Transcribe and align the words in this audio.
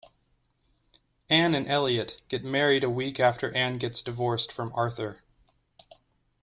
Anne 1.29 1.53
and 1.53 1.67
Eliot 1.67 2.23
get 2.27 2.43
married 2.43 2.83
a 2.83 2.89
week 2.89 3.19
after 3.19 3.55
Anne 3.55 3.77
gets 3.77 4.01
divorced 4.01 4.51
from 4.51 4.73
Arthur. 4.73 5.21